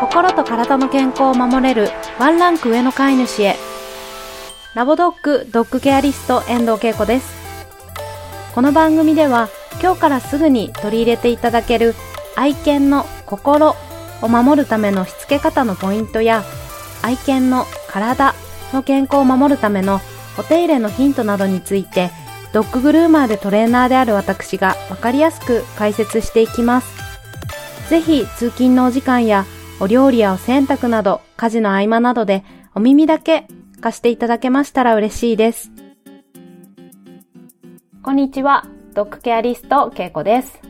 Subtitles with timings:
[0.00, 3.56] 心と体の健康を守れるワンランク上の飼い主へ
[4.74, 7.30] ラボドッグドッグケアリスト遠藤恵子です
[8.54, 9.50] この番組では
[9.82, 11.94] 今日からすぐに取り入れていただける
[12.34, 13.76] 愛犬の心
[14.22, 16.44] を守るためのしつけ方のポイントや
[17.02, 18.34] 愛犬の体
[18.72, 20.00] の健康を守るための
[20.38, 22.10] お手入れのヒントなどについて
[22.54, 27.00] ドッググルーマーでトレーナーである私がわかりやすく解説していきます。
[27.90, 29.44] ぜひ通勤のお時間や
[29.82, 32.44] お料理やお洗濯など家事の合間などで
[32.74, 33.46] お耳だけ
[33.80, 35.70] 貸していただけましたら嬉しいです。
[38.02, 40.60] こんにちは、ドッグケアリストけいこです。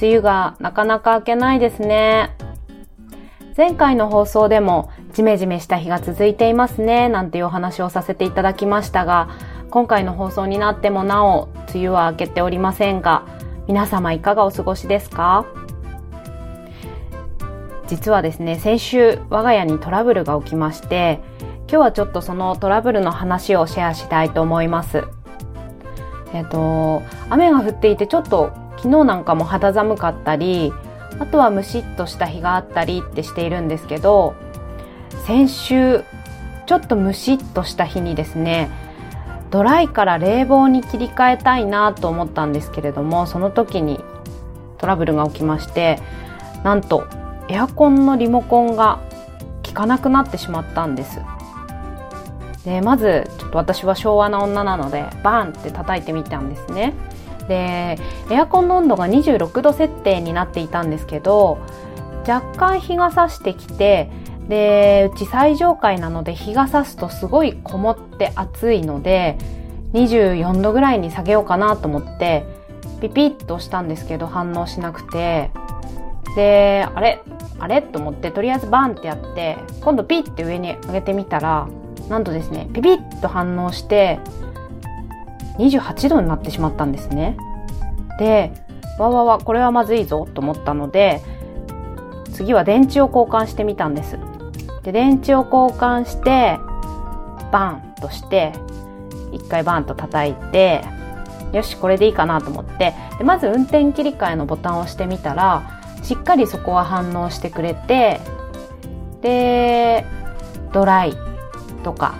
[0.00, 2.34] 梅雨がなかなか明けないですね。
[3.54, 9.28] 前回の放送でもジメジメした日が続いていますねなんていうお話をさせていただきましたが
[9.70, 13.26] 今回の放送になってもなお梅雨は明けておりませんが
[13.66, 15.44] 皆様いかがお過ごしですか？
[17.90, 21.20] 実はですね先週我が家にトラブルが起きまして
[21.68, 25.04] 今日はちょっとそのトラブルの話をシェアしたいと思います。
[26.32, 30.72] えっ、と雨が降っていてちょっと昨日なんかも肌寒かったり
[31.18, 34.36] あとはムシッとした日があったりってしているんですけど
[35.26, 36.04] 先週
[36.66, 38.70] ちょっとムシッとした日にですね
[39.50, 43.98] ドライから冷房に切り替えたいなと思ったんですけれどもその時に
[44.78, 45.98] トラブルが起きまして
[46.62, 47.08] なんと
[47.50, 49.00] エアコンのリモコンが
[49.66, 51.20] 効かなくなってしまったんです。
[52.64, 56.94] でまずちょっと私は昭和な女なのでバーンって叩いてみたんですね。
[57.48, 57.98] で
[58.30, 61.58] エアコンの温度が26度設定になっていたんですけど
[62.28, 64.10] 若干日が差してきて
[64.48, 69.36] でうち最上階なので日が差すとすごいこもって暑いので
[69.94, 72.44] 24度ぐらいに下げようかなと思って
[73.00, 75.50] ピピッとしたんですけど反応しなくて。
[76.36, 77.20] であれ？
[77.60, 77.82] あれ？
[77.82, 81.68] と思ってとりあえずバンってやって今度ピッて上に上げてみたら
[82.08, 84.18] なんとですねピピッと反応して
[85.58, 87.36] 28度になってしまったんですね。
[88.18, 88.52] で
[88.98, 91.22] わわわこれはまずいぞと思ったので
[92.32, 94.18] 次は電池を交換してみたんです。
[94.82, 96.58] で電池を交換して
[97.52, 98.52] バンとして
[99.32, 100.82] 一回バンと叩いて
[101.52, 102.94] よしこれでいいかなと思って。
[103.18, 108.20] でまず運転切り替えのボタンを押してみたらしっかりそこは反応してくれて
[109.22, 110.04] で
[110.72, 111.12] ドライ
[111.82, 112.14] とか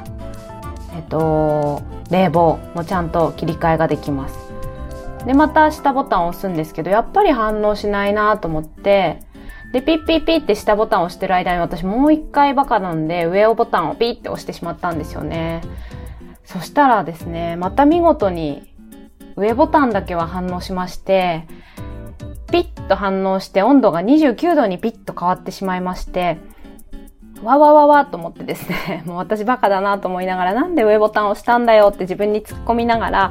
[0.94, 4.50] えっと冷房もちゃんと切り替えができます。
[5.24, 9.20] でまた下ボタンを押すんですけどやっぱり反応しないなと思って
[9.72, 15.60] でピッピッピッって下ボタンを押してる間に私もう一回バカなんで上をボタンをピッて押してしまったんですよね。
[16.44, 18.74] そしたらですねまた見事に
[19.36, 21.46] 上ボタンだけは反応しまして
[22.50, 26.38] ピッと反応して温度が29度にピッと変わってしまいまして、
[27.43, 33.31] わわわわと思ってですね、 もう私バカだなと思いながら、なんで上ボタンを押したんだよって自分に突っ込みながら、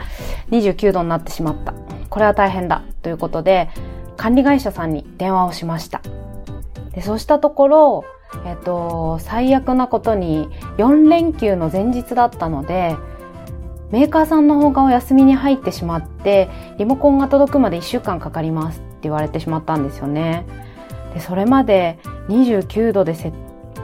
[0.51, 1.73] 29度になってしまった。
[2.09, 2.81] これは大変だ。
[3.01, 3.69] ということで、
[4.17, 6.01] 管理会社さんに電話をしました。
[6.93, 8.03] でそうしたところ、
[8.45, 12.95] えっと、最悪なことに4連休の前日だったので、
[13.91, 20.45] メーカーさんの方がお休みに入ってしまって、リモコンが届くまで1週間かかりますって言われてしまったんですよね。
[21.13, 23.31] でそれまで29度でせ、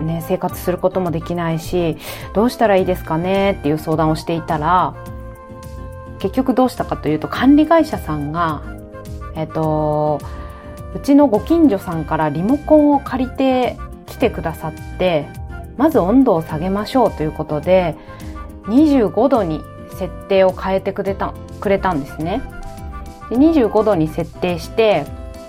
[0.01, 1.97] ね、生活することもできないし
[2.33, 3.57] どうしたらいいですかね？
[3.59, 4.93] っていう相談をしていたら
[6.19, 8.61] 結局どうしたかというと管理会社さんが
[9.35, 10.19] えっと
[10.93, 15.27] うちのご近所さんからリモコンを借りてきてくださって
[15.77, 17.95] まず温度を下げましょうということで
[18.65, 19.61] 25度に
[19.91, 22.41] 設定を変えてくれたくれたんですね。
[23.29, 25.05] で25度に設定して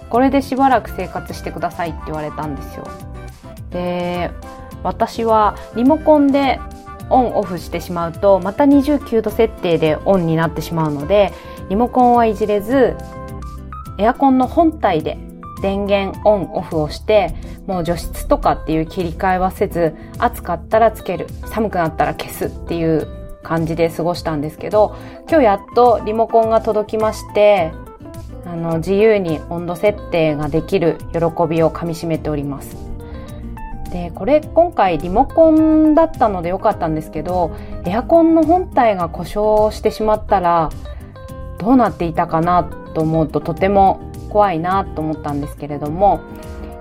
[0.09, 2.87] これでしばらく生活してくださいって言われたんですよ。
[3.71, 4.31] で
[4.83, 6.61] 私はリモコンで
[7.11, 11.33] オンオフしてしまうとまた29度設定でオンになってしまうので
[11.69, 12.97] リモコンはいじれず
[13.99, 15.19] エアコンの本体で
[15.63, 17.35] 電源オンオフをして
[17.67, 23.09] もう除湿とかっていう切り替えはせず暑かったらつける寒くなったら消すっていう
[23.47, 24.97] 感じで過ごしたんですけど、
[25.29, 27.71] 今日やっとリモコンが届きまして、
[28.45, 32.77] あの、自由に温度設定ができる喜びをかみしめております。
[33.93, 37.53] で、これ今回リモコンだったので良かったんですけど、
[37.85, 40.71] エアコンの本体が故障してしまったら、
[41.59, 42.65] どうなっていたかな
[42.95, 46.21] と思うととても怖いなと思ったんですけれども、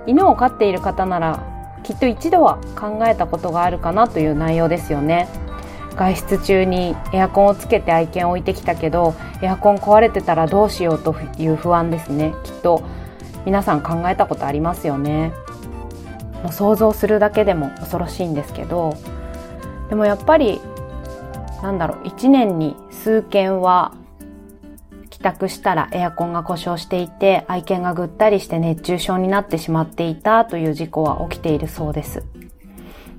[0.06, 1.44] 犬を飼っている方なら
[1.84, 5.28] きっと一度は考えたことがあるかなという内容ですよね。
[5.96, 12.82] 外出中にエアコンをつけて愛犬を置いてきたけどエアコン壊れてたらどうしようという不安ですねきっと
[13.44, 15.32] 皆さん考えたことありますよね
[16.42, 18.96] もう想像するだけでも恐ろしいんですけど
[19.88, 20.60] でもやっぱり
[21.62, 23.94] なんだろう1年に数件は
[25.10, 32.35] 帰宅したらエアコンが故障していて愛犬がぐったりして熱中症になってしまっていたという事故は起きているそうです。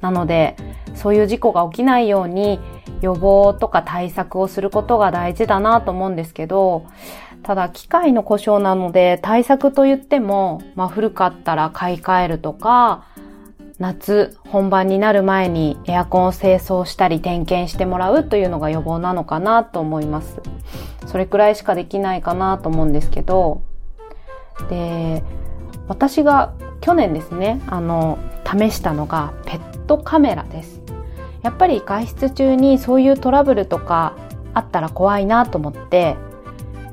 [0.01, 0.55] なので
[0.95, 2.59] そういう事故が起きないように
[3.01, 6.85] 予防とか対策をすることが大事だなと思うんですけど
[7.44, 13.05] ただ機械の故障なので対策と言っても、まあ、古かったら買い替えるとか
[13.79, 20.41] 夏本番になる前にエアコンを清掃したり点検してもらうというのが予防なのかなと思います。
[21.05, 23.61] それくらいしかできないかなと思うんですけど、
[24.69, 25.23] で、
[25.88, 30.81] 私が去年ですね、あの、試したのがペットカメラです。
[31.42, 34.16] やっぱり外出中にそういうトラブルとか
[34.54, 36.16] あったら怖いなと思って、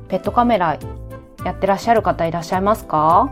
[0.07, 0.79] ペットカメラ
[1.43, 3.29] やってらっしゃる方いらっしゃいますか？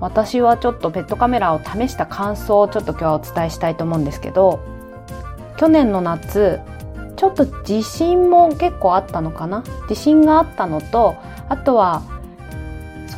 [0.00, 4.60] 私はちょっとペットカメラを試した感想をちょっと今日はお伝えしたいと思うんですけど
[5.56, 6.60] 去年の夏
[7.16, 9.64] ちょっと地震も結構あったのかな？
[9.88, 11.16] 地震があったのと
[11.48, 12.02] あとは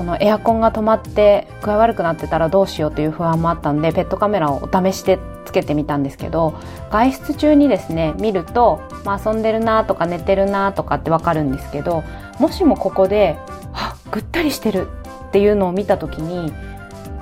[0.00, 6.58] そのエアコンが止まって具合悪くなってたらどうしようという不安もあったんでペットカメラをお試しでつけてみたんですけど
[6.91, 12.02] 外出中にですね見ると、まあ、遊んでるなとか寝てるなとかってわかるんですけど
[12.38, 13.37] もしもここで
[13.75, 14.88] 「あぐったりしてる」
[15.29, 16.50] っていうのを見た時に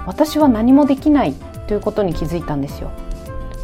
[0.06, 1.34] 私は何もできない
[1.66, 2.92] ということに気づいたんですよ。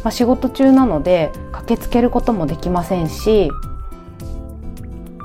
[0.03, 3.49] まあ、仕事中なので駆けつけることもできませんし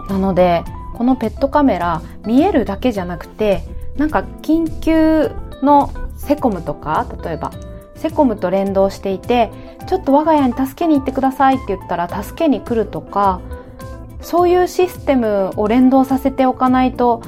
[0.08, 0.62] なので
[0.96, 5.30] このペットカメラ見えるだけじゃなくてなんか緊急
[5.62, 7.52] のセコムとか例えば
[7.96, 9.50] セコムと連動していて
[9.86, 13.40] ちょっと我が家に助けに行ってくださいって言ったら助けに来るとか
[14.22, 17.22] そういうシステムを連動させておかないと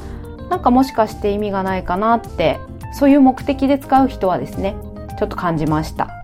[0.50, 2.58] なんかもしかして意味がないかなって
[2.94, 4.76] そういう目的で使う人はですね
[5.18, 6.22] ちょっと感じました。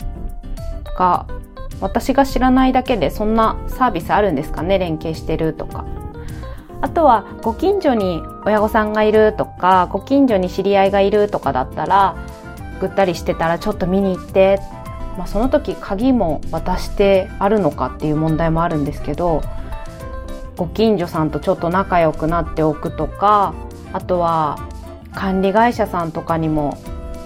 [0.99, 1.27] が
[1.81, 5.85] 私が知らないだけでそんなサービスあるんですかね連携してるとか。
[6.81, 12.17] あとはご近所に親御さんがいるとかご近所に知り合いがいるとかだったら
[12.81, 14.61] ぐったりしてたらちょっと見に行って、
[15.17, 19.43] まあ、その時鍵も渡してあるのかっていう問題もあるんですけど
[20.57, 23.55] ご近所さんとちょっと仲良くなっておくとか
[23.93, 24.69] あとは
[25.15, 26.79] 管理会社さんとかにも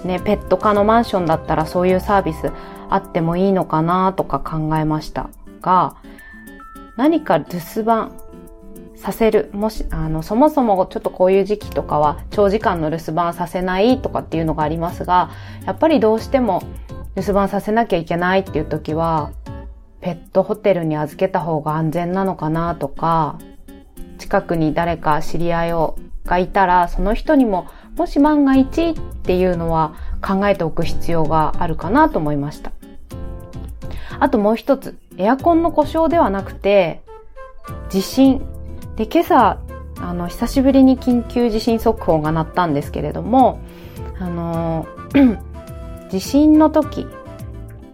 [0.05, 2.51] ね、ペット科のマンションだったらそういうサービス
[2.89, 5.29] あってもいいのかなとか考えました
[5.61, 5.95] が、
[6.97, 8.11] 何か留守番
[9.03, 9.49] させる。
[9.53, 15.29] もし、あの、そもそもちょっとこういう時期とかは長時間の留守番させないとかっていうのがありますが、
[15.65, 16.63] やっぱりどうしても
[17.15, 19.31] 留守番させなきゃいけないっていう時は、
[19.99, 23.39] ペットホテルに預けた方が安全なのかなとか、
[24.17, 27.67] 近くに誰か知り合いをがいたら、その人にも
[27.97, 29.95] もし万が一っていうのは
[30.25, 32.71] 考えておく必要があるかなと思いました。
[34.19, 37.01] あともう一つ、エアコンの故障ではなくて、
[37.89, 38.45] 地震。
[38.95, 39.59] で、今朝、
[39.99, 43.59] あの、久しぶりに緊急地震速報が鳴ったんですけれども、
[44.19, 44.87] あの、
[46.09, 47.07] 地震の時、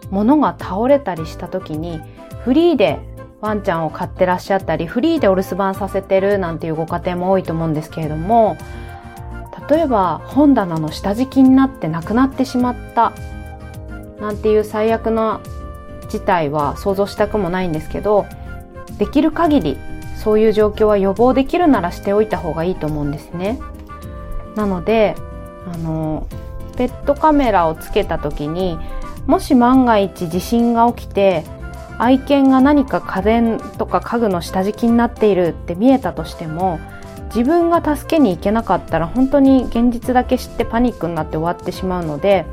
[0.09, 2.01] 物が倒れたりした時に、
[2.43, 2.99] フリーで
[3.41, 8.57] ワンちゃんを飼ってらっしゃったり、フリーでお留守番させてるなんていうご家庭も多いと思うんですけれども、
[9.69, 13.13] 例えば本棚の下敷きになってなくなってしまった
[14.19, 15.41] なんていう最悪な
[16.09, 18.25] 事態は想像したくもないんですけど
[18.97, 19.77] できる限り
[20.23, 23.59] そういう状況は予防できるならしておいた方がいいと思うんですね。
[24.55, 25.15] なので
[25.71, 26.27] あの
[26.77, 28.77] ペットカメラをつけた時に
[29.27, 31.43] もし万が一地震が起きて
[31.97, 36.79] 愛犬が何か家電とか家具の下敷きになっているって見えたとしても
[37.25, 42.45] 自分が助けに行けなかったら本当に現実だけ知ってパニックになって終わってしまうので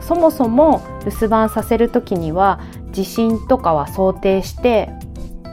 [0.00, 2.60] そもそも留守番させる時には
[2.90, 4.90] 地震とかは想定して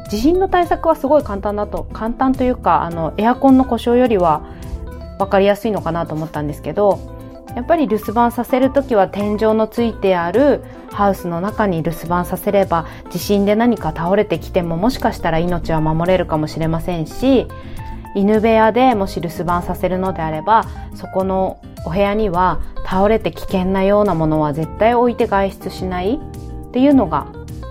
[0.09, 4.41] 地震の対策はすごい簡単だと簡単というかあのエアコンの故障よりは
[5.17, 7.15] 分かりやすいのかなと思ったんですけど
[7.55, 17.47] やっぱり留守番させる時は天井のついてあるハウスの中に留守番させれば地震で何か倒れてきてももしかしたら命は守れるかもしれませんし
[18.13, 27.27] 犬部屋でもし留守番させるのであればそこのお部屋には倒れて危険なようなものは絶対置いて外出しないっていうのが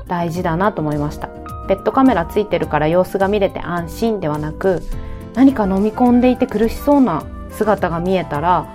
[0.07, 1.44] 大事だなと思いました。
[1.69, 4.83] ペットカメラついてるから様子が見れて安心ではなく
[5.35, 8.75] 何か飲み込んでいて苦しそうな姿が見えたら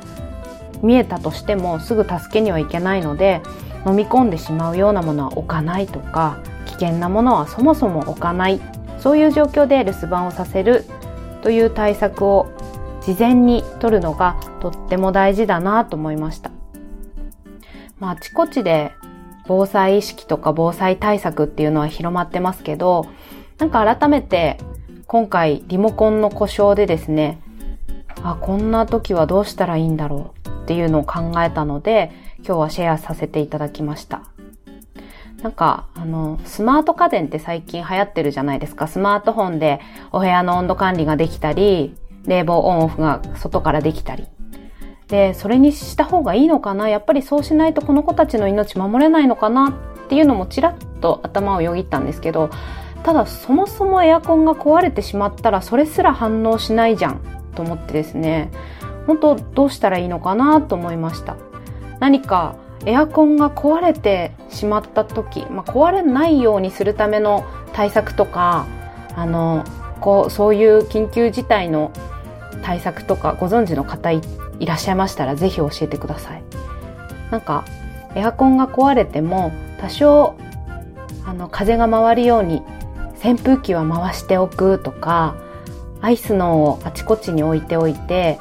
[0.81, 3.41] 見えたとしてもすぐ助けにはいけないので
[3.86, 8.60] 飲み込んでしまうようなものは置かないとか危険なものはそもそも置かない
[9.00, 10.86] そういう状況で留守番をさせる
[11.41, 12.51] という対策を
[13.01, 16.51] 事前に取るのがとっても大事だなと思いました。
[17.98, 18.93] まあ、あちこちで
[19.50, 23.08] 防災意識とか防災対策っていうのは広まってますけど、
[23.58, 24.60] なんか改めて
[25.08, 27.41] 今回リモコンの故障でですね、
[28.22, 32.12] あ、こんな時はどうしたらいいんだろうっていうのを考えたので、
[32.46, 34.22] 今日はシェアさせていただきました。
[35.41, 38.86] なんか、あの、スマート家電って最近流行ってるじゃないですか。
[38.86, 39.79] スマートフォンで
[40.12, 41.96] お部屋の温度管理ができたり、
[42.27, 44.27] 冷房オンオフが外からできたり。
[45.09, 46.87] で、それにした方がいいのかな？
[46.87, 49.69] やっぱりそうしないとこの子たちの命守れないのかな？
[50.05, 52.49] っていうのもちらっと頭をよぎったんですけど、
[53.03, 57.21] ただそもそもエアコンが壊れてしまったらそれすら反応しないじゃん
[57.55, 58.51] と思ってですね、
[59.07, 60.61] 本当どうしたらいいのかな？
[60.61, 61.35] と思いました。
[61.99, 68.67] 何かエアコンが壊れてしまった時、まあ、壊れないようにするための対策とか、
[69.15, 69.65] あの、
[69.99, 71.91] こう、そういう緊急事態の
[72.61, 74.21] 対策とかご存知の方い
[74.59, 76.43] いらっしゃいましたらぜひ教えてください。
[77.31, 77.65] なんか、
[78.15, 80.35] エアコンが壊れても多少、
[81.25, 82.63] あの、風が回るように
[83.23, 85.35] 扇風機は回しておくとか、
[86.01, 88.39] アイスノーをあちこちに置いておいて、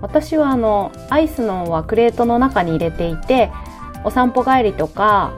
[0.00, 3.50] 私はあの、アイスノーはクレートの中に入れていて、
[4.04, 5.32] お散歩帰りとか、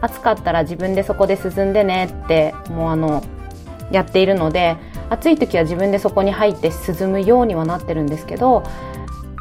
[0.00, 3.22] 暑かったら自分でそこで涼んでねって、もうあの、
[3.90, 4.76] やっているので、
[5.08, 8.64] 暑い時は自分でそこに入って涼むようにはなってるんですけど、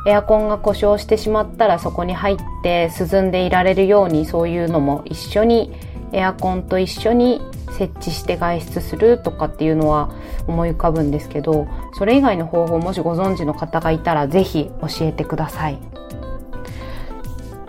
[0.07, 5.73] エアコンが故障してしまったらそこに入って涼んでいられるようにそういうのも一緒に
[6.13, 7.41] エアコンと一緒に
[7.77, 10.09] 設置して外出するとかっていうのは
[10.47, 15.77] 思い浮かぶんですけど、それ以外の方法もしご存知の方がいたらぜひ教えてください。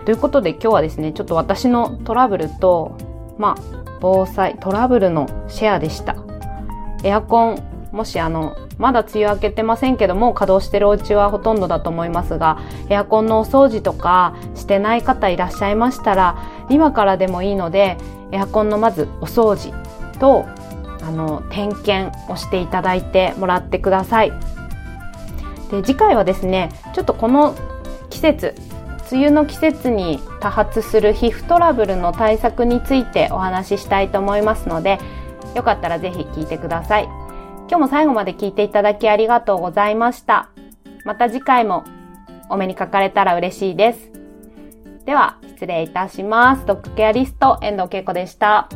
[0.05, 2.97] ということで今日はですね、ちょっと私のトラブルと、
[3.37, 6.15] まあ、防災、トラブルのシェアでした。
[7.03, 16.37] エアコン、もしあの、まだ梅雨明けてませんけども、稼働してるお家はほとんどだと思いますが、エアコンのお掃除とかしてない方いらっしゃいましたら、
[16.69, 17.97] 今からでもいいので、
[18.31, 19.73] エアコンのまずお掃除
[20.19, 20.45] と
[21.01, 24.33] あの点検をしていただいてもらってください。
[25.71, 27.55] で次回はですねちょっとこの
[28.09, 28.55] 季節
[29.11, 34.99] 梅雨の季節に多発する皮膚トラブルの対策についてお話ししたいと思いますので
[35.55, 37.18] よかったらぜひ聞いてください。
[37.69, 40.49] 今日も最後まで聞いていただきありがとうございました。
[41.05, 41.83] また次回も
[42.49, 44.11] お目にかかれたら嬉しいです。
[45.05, 46.65] では失礼いたします。
[46.65, 48.67] ドッグケアリスト遠藤恵子でした。